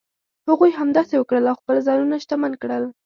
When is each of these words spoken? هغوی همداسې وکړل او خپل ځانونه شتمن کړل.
هغوی 0.49 0.71
همداسې 0.79 1.13
وکړل 1.17 1.45
او 1.47 1.59
خپل 1.61 1.77
ځانونه 1.87 2.15
شتمن 2.23 2.53
کړل. 2.61 2.83